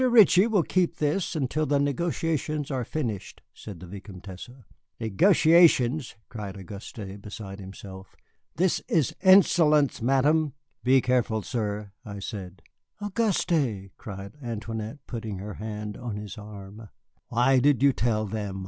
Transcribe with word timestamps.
Ritchie 0.09 0.47
will 0.47 0.63
keep 0.63 0.97
this 0.97 1.35
until 1.35 1.67
the 1.67 1.77
negotiations 1.79 2.71
are 2.71 2.83
finished," 2.83 3.43
said 3.53 3.79
the 3.79 3.85
Vicomtesse. 3.85 4.49
"Negotiations!" 4.99 6.15
cried 6.27 6.57
Auguste, 6.57 7.21
beside 7.21 7.59
himself. 7.59 8.15
"This 8.55 8.79
is 8.87 9.13
insolence, 9.21 10.01
Madame." 10.01 10.53
"Be 10.83 11.01
careful, 11.01 11.43
sir," 11.43 11.91
I 12.03 12.17
said. 12.17 12.63
"Auguste!" 12.99 13.91
cried 13.99 14.37
Antoinette, 14.41 14.97
putting 15.05 15.37
her 15.37 15.53
hand 15.55 15.95
on 15.97 16.15
his 16.15 16.35
arm. 16.35 16.89
"Why 17.27 17.59
did 17.59 17.83
you 17.83 17.93
tell 17.93 18.25
them?" 18.25 18.59